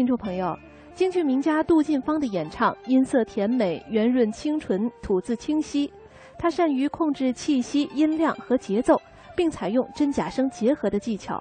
[0.00, 0.58] 听众朋友，
[0.94, 5.92] 京剧名家杜近芳的演唱音色甜美、圆润清纯、吐字清晰。
[6.38, 8.98] 他善于控制气息、音量和节奏，
[9.36, 11.38] 并采用真假声结合的技巧。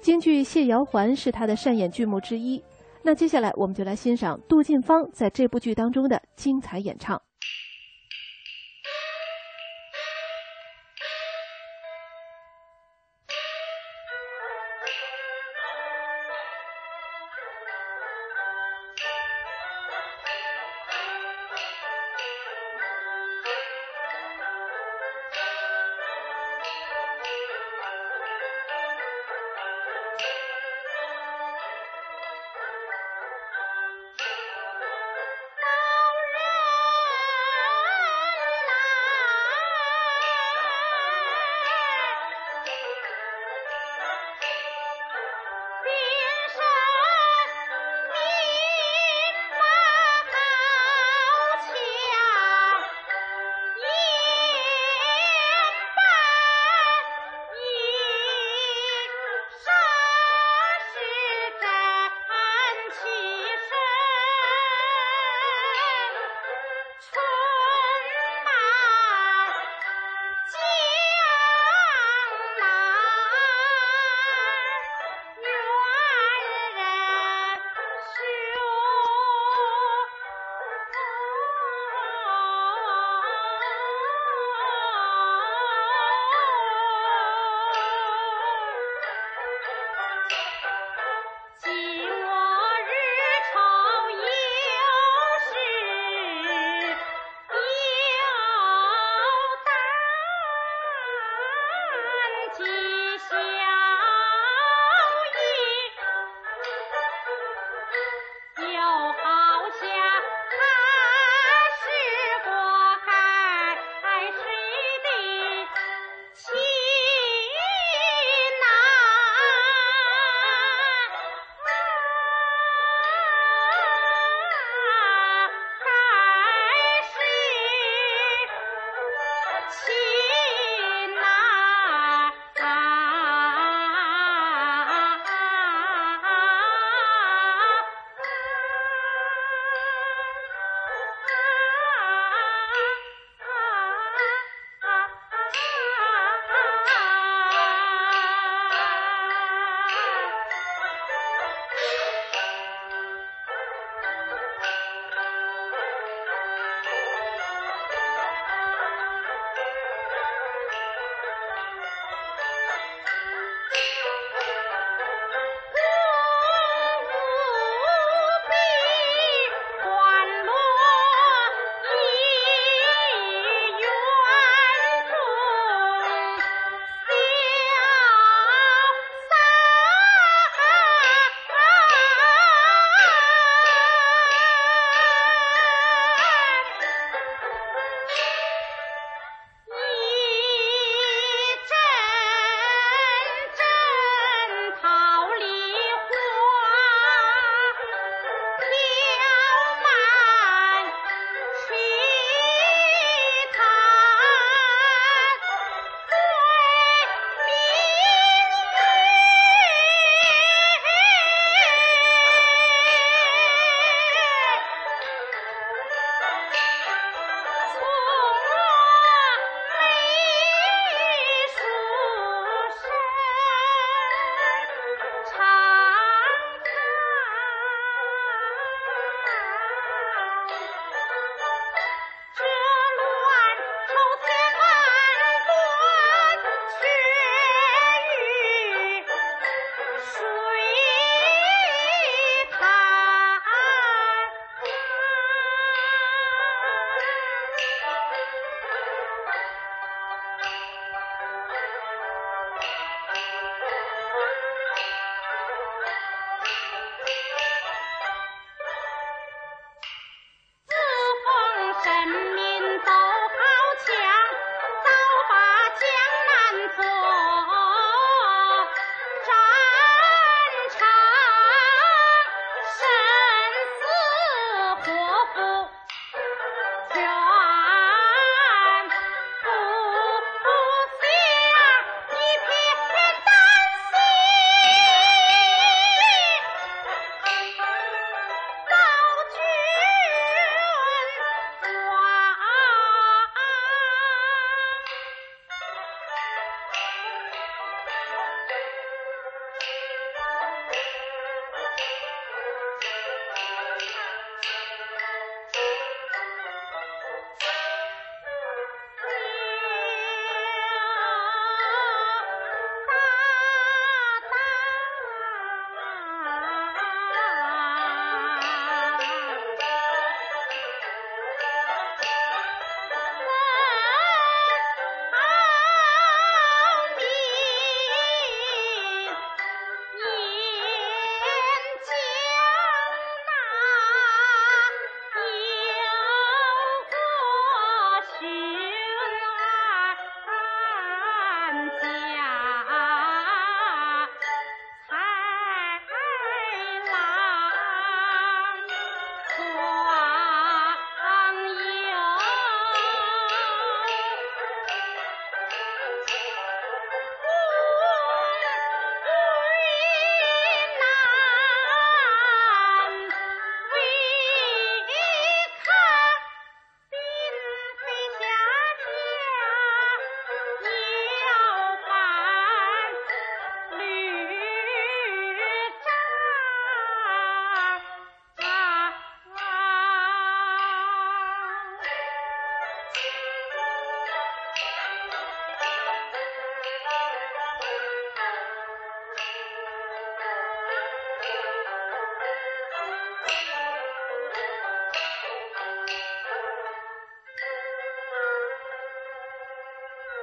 [0.00, 2.60] 京剧《谢瑶环》是他的擅演剧目之一。
[3.04, 7.22] 那接下来我们就来欣赏杜近芳在这部剧当中的精彩演唱。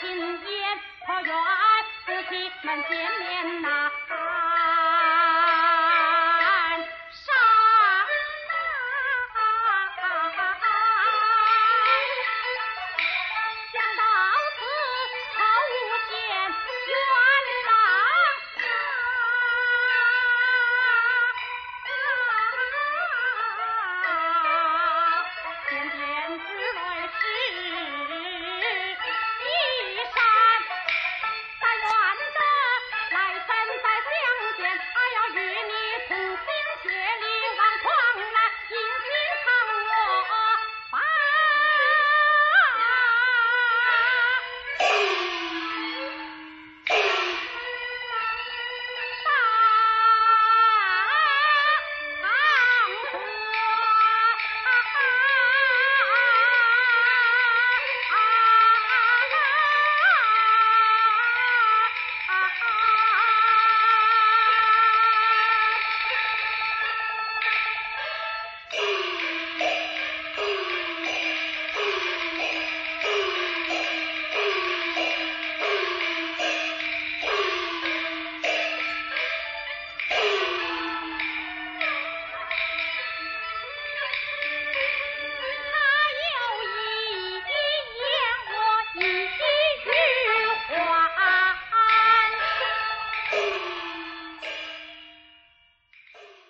[0.00, 0.26] 今夜，
[1.08, 1.34] 我愿
[2.06, 3.87] 不惜满千年难。